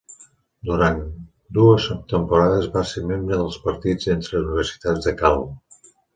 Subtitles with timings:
[0.69, 1.01] Durant
[1.57, 5.41] dues temporades va ser membre dels partits entre universitats de Cal.